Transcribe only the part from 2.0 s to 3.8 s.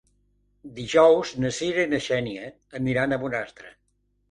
Xènia aniran a Bonastre.